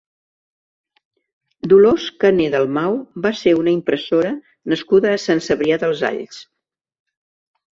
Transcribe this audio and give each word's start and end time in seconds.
Dolors 1.73 2.07
Cané 2.23 2.47
Dalmau 2.55 2.97
va 3.25 3.33
ser 3.41 3.53
una 3.59 3.75
impressora 3.75 4.33
nascuda 4.75 5.13
a 5.13 5.23
Sant 5.27 5.43
Cebrià 5.49 5.79
dels 5.85 6.03
Alls. 6.11 6.41